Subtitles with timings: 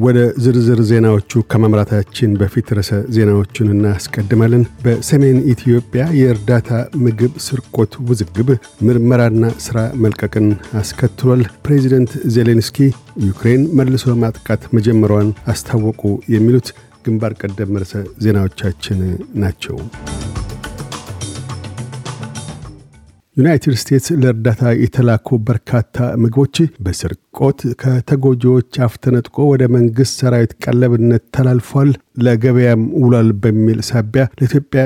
[0.00, 6.70] ወደ ዝርዝር ዜናዎቹ ከማምራታችን በፊት ርዕሰ ዜናዎቹን እናስቀድማለን። በሰሜን ኢትዮጵያ የእርዳታ
[7.04, 8.50] ምግብ ስርቆት ውዝግብ
[8.86, 10.46] ምርመራና ሥራ መልቀቅን
[10.80, 12.78] አስከትሏል። ፕሬዚደንት ዜሌንስኪ
[13.26, 16.02] ዩክሬን መልሶ ማጥቃት መጀመሯን አስታወቁ።
[16.34, 16.70] የሚሉት
[17.06, 17.94] ግንባር ቀደም ርዕሰ
[18.24, 19.00] ዜናዎቻችን
[19.42, 19.76] ናቸው።
[23.40, 31.90] ዩናይትድ ስቴትስ ለእርዳታ የተላኩ በርካታ ምግቦች በስርቆት ከተጎጂዎች አፍ ተነጥቆ ወደ መንግሥት ሰራዊት ቀለብነት ተላልፏል፣
[32.24, 34.80] ለገበያም ውሏል በሚል ሳቢያ ለኢትዮጵያ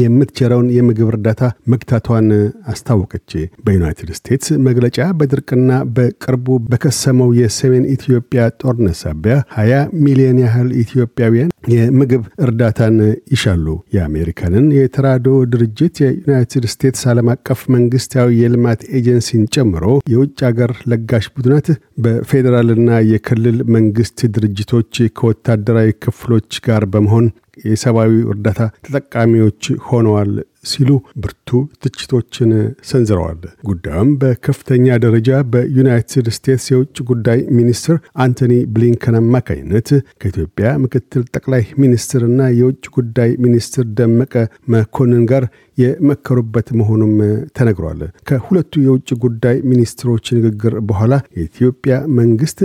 [0.00, 2.26] የምትቸረውን የምግብ እርዳታ መግታቷን
[2.72, 3.30] አስታወቀች።
[3.64, 12.24] በዩናይትድ ስቴትስ መግለጫ በድርቅና በቅርቡ በከሰመው የሰሜን ኢትዮጵያ ጦርነት ሳቢያ 20 ሚሊዮን ያህል ኢትዮጵያውያን የምግብ
[12.46, 12.98] እርዳታን
[13.34, 13.66] ይሻሉ።
[13.96, 17.62] የአሜሪካንን የተራድኦ ድርጅት የዩናይትድ ስቴትስ ዓለም አቀፍ
[17.94, 19.82] መንግስታዊ የልማት ኤጀንሲን ጨምሮ
[20.12, 21.66] የውጭ አገር ለጋሽ ቡድናት
[22.04, 27.26] በፌዴራልና የክልል መንግስት ድርጅቶች ከወታደራዊ ክፍሎች ጋር በመሆን
[27.64, 30.30] የሰብአዊ እርዳታ ተጠቃሚዎች ሆነዋል
[30.70, 30.90] ሲሉ
[31.22, 31.48] ብርቱ
[31.82, 32.50] ትችቶችን
[32.88, 41.64] ሰንዝረዋል። ጉዳዩም በከፍተኛ ደረጃ በዩናይትድ ስቴትስ የውጭ ጉዳይ ሚኒስትር አንቶኒ ብሊንከን አማካኝነት ከኢትዮጵያ ምክትል ጠቅላይ
[41.82, 44.34] ሚኒስትርና የውጭ ጉዳይ ሚኒስትር ደመቀ
[44.74, 45.46] መኮንን ጋር
[45.78, 47.14] የመከሩበት መሆኑም
[47.56, 52.60] ተነግሯል። ከሁለቱ የውጭ ጉዳይ ሚኒስትሮች ንግግር በኋላ የኢትዮጵያ መንግስት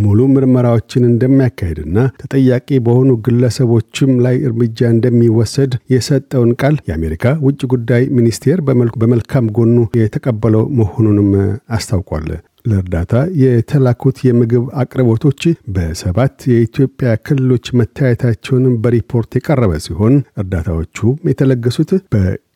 [0.00, 8.60] ሙሉ ምርመራዎችን እንደሚያካሄድና ተጠያቂ በሆኑ ግለሰቦችም ላይ እርምጃ እንደሚወሰድ የሰጠውን ቃል የአሜሪካ ውጭ ጉዳይ ሚኒስቴር
[9.00, 11.30] በመልካም ጎኑ የተቀበለው መሆኑንም
[11.76, 12.30] አስታውቋል።
[12.70, 15.40] ለእርዳታ የተላኩት የምግብ አቅርቦቶች
[15.74, 20.98] በሰባት የኢትዮጵያ ክልሎች መታየታቸውንም በሪፖርት የቀረበ ሲሆን እርዳታዎቹ
[21.30, 21.90] የተለገሱት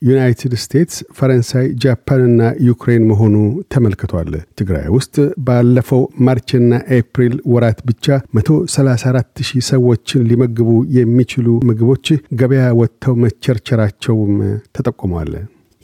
[0.06, 3.34] በዩናይትድ ስቴትስ፣ ፈረንሳይ፣ ጃፓንና ዩክሬን መሆኑ
[3.72, 5.14] ተመልክቷል። ትግራይ ውስጥ
[5.46, 8.06] ባለፈው ማርችና ኤፕሪል ወራት ብቻ
[8.38, 12.06] 134 ሺህ ሰዎችን ሊመግቡ የሚችሉ ምግቦች
[12.40, 14.34] ገበያ ወጥተው መቸርቸራቸውም
[14.76, 15.32] ተጠቁሟል።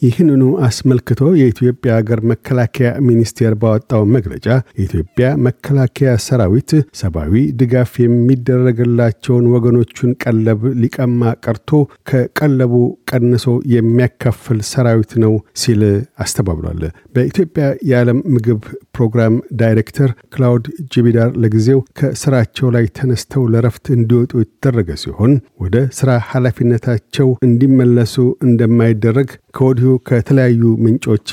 [0.02, 6.70] ይህንኑ አስመልክቶ የኢትዮጵያ ሀገር መከላከያ ሚኒስቴር ባወጣው መግለጫ የኢትዮጵያ መከላከያ ሰራዊት
[7.00, 11.70] ሰብአዊ ድጋፍ የሚደረግላቸውን ወገኖቹን ቀለብ ሊቀማ ቀርቶ
[12.10, 12.74] ከቀለቡ
[13.12, 15.82] ቀንሶ የሚያካፍል ሰራዊት ነው ሲል
[16.24, 16.82] አስተባብሏል።
[17.14, 18.62] በኢትዮጵያ የዓለም ምግብ
[18.94, 20.64] ፕሮግራም ዳይሬክተር ክላውድ
[20.94, 28.16] ጂቢዳር ለጊዜው ከስራቸው ላይ ተነስተው ለረፍት እንዲወጡ የተደረገ ሲሆን ወደ ስራ ኃላፊነታቸው እንዲመለሱ
[28.48, 31.31] እንደማይደረግ ከወዲሁ ከተለያዩ ምንጮች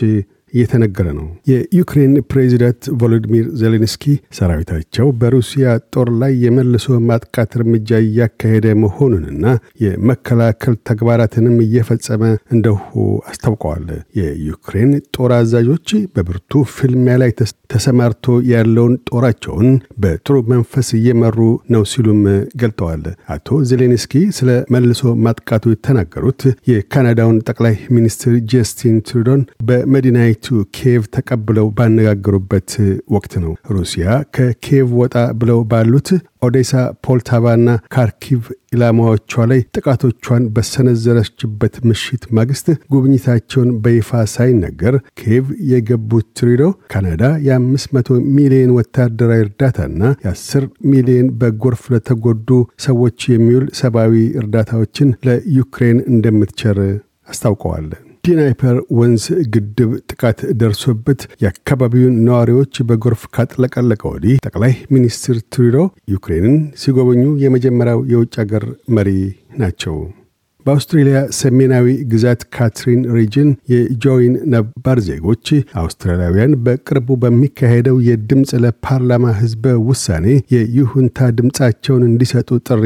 [0.53, 2.67] እየተነገረ ነው። የዩክሬን ፕሬዚዳንት
[2.99, 4.03] ቮሎዲሚር ዜሌንስኪ
[4.37, 5.65] ሰራዊታቸው በሩሲያ
[5.95, 9.45] ጦር ላይ የመልሶ ማጥቃት እርምጃ እያካሄደ መሆኑንና
[9.83, 12.23] የመከላከል ተግባራትንም እየፈጸመ
[12.53, 12.81] እንደሁ
[13.31, 13.87] አስታውቀዋል።
[14.19, 16.45] የዩክሬን ጦር አዛዦች በብርቱ
[16.75, 17.31] ፍልሚያ ላይ
[17.73, 19.67] ተሰማርቶ ያለውን ጦራቸውን
[20.01, 21.37] በጥሩ መንፈስ እየመሩ
[21.73, 22.21] ነው ሲሉም
[22.61, 29.41] ገልጠዋል። አቶ ዜሌንስኪ ስለ መልሶ ማጥቃቱ የተናገሩት የካናዳውን ጠቅላይ ሚኒስትር ጀስቲን ትሩዶን
[30.41, 32.71] በመዲናይቱ ኪየቭ ተቀብለው ባነጋገሩበት
[33.15, 34.05] ወቅት ነው። ሩሲያ
[34.35, 36.09] ከኪየቭ ወጣ ብለው ባሉት
[36.45, 36.71] ኦዴሳ፣
[37.05, 38.41] ፖልታቫና ካርኪቭ
[38.73, 46.63] ኢላማዎቿ ላይ ጥቃቶቿን በሰነዘረችበት ምሽት ማግስት ጉብኝታቸውን በይፋ ሳይነገር ኪየቭ የገቡት ትሩዶ
[46.93, 50.63] ካናዳ የ500 ሚሊዮን ወታደራዊ እርዳታና የ10
[50.93, 52.49] ሚሊዮን በጎርፍ ለተጎዱ
[52.87, 56.79] ሰዎች የሚውል ሰብአዊ እርዳታዎችን ለዩክሬን እንደምትቸር
[57.27, 57.89] አስታውቀዋል።
[58.29, 59.23] ዲናይፐር ወንዝ
[59.53, 65.77] ግድብ ጥቃት ደርሶበት የአካባቢውን ነዋሪዎች በጎርፍ ካጥለቀለቀ ወዲህ ጠቅላይ ሚኒስትር ትሩዶ
[66.13, 68.65] ዩክሬንን ሲጎበኙ የመጀመሪያው የውጭ አገር
[68.97, 69.09] መሪ
[69.61, 69.95] ናቸው።
[70.65, 75.45] በአውስትሬልያ ሰሜናዊ ግዛት ካትሪን region የጃዎይን ነባር ዜጎች
[75.81, 80.25] አውስትራሊያውያን በቅርቡ በሚካሄደው የድምፅ ለፓርላማ ህዝበ ውሳኔ
[80.55, 82.83] የይሁንታ ድምፃቸውን እንዲሰጡ ጥሪ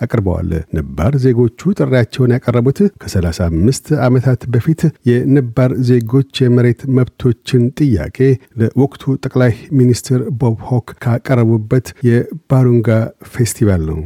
[0.00, 8.18] አቅርበዋል። ነባር ዜጎቹ ጥሪያቸውን ያቀረቡት ከ35 ዓመታት በፊት የነባር ዜጎች የመሬት መብቶችን ጥያቄ
[8.60, 12.88] ለወቅቱ ጠቅላይ ሚኒስትር ቦብ ሆክ ካቀረቡበት የባሩንጋ
[13.32, 14.00] ፌስቲቫል ነው።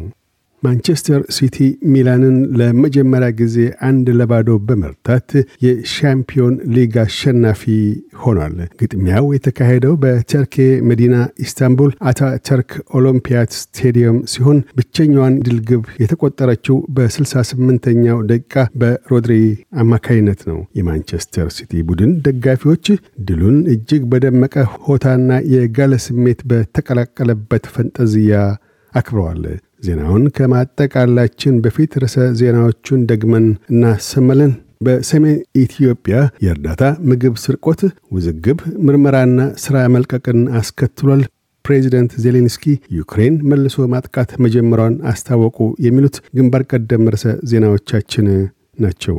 [0.63, 1.57] ማንቸስተር ሲቲ
[1.93, 3.57] ሚላንን ለመጀመሪያ ጊዜ
[3.89, 5.29] አንድ ለባዶ በመርታት
[5.67, 7.63] የሻምፒዮን ሊግ አሸናፊ
[8.23, 10.57] ሆኗል። ግጥሚያው የተካሄደው በቱርኪዬ
[10.91, 11.15] መዲና
[11.45, 19.35] ኢስታንቡል አታተርክ ኦሎምፒያት ስቴዲየም ሲሆን ብቸኛዋን ድል ግብ የተቆጠረችው በ68ኛው ደቂቃ በሮድሪ
[19.83, 22.87] አማካይነት ነው። የማንቸስተር ሲቲ ቡድን ደጋፊዎች
[23.27, 24.55] ድሉን እጅግ በደመቀ
[24.85, 25.21] ሆታና
[25.55, 28.39] የጋለ ስሜት በተቀላቀለበት ፈንጠዝያ
[28.93, 29.45] አክብረዋል።
[29.83, 34.53] ዜናውን ከማጠቃላችን በፊት ርዕሰ ዜናዎቹን ደግመን እናሰማለን።
[34.87, 36.15] በሰሜን ኢትዮጵያ
[36.45, 37.81] የእርዳታ ምግብ ስርቆት
[38.15, 41.23] ውዝግብ ምርመራና ሥራ መልቀቅን አስከትሏል።
[41.65, 42.65] ፕሬዚደንት ዜሌንስኪ
[42.97, 48.27] ዩክሬን መልሶ ማጥቃት መጀመሯን አስታወቁ። የሚሉት ግንባር ቀደም ርዕሰ ዜናዎቻችን
[48.79, 49.19] ናቸው።